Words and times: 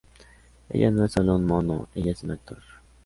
Ella 0.71 0.89
no 0.89 1.05
es 1.05 1.11
solo 1.11 1.35
un 1.35 1.45
mono, 1.45 1.87
ella 1.93 2.11
es 2.13 2.23
un 2.23 2.31
actor. 2.31 2.57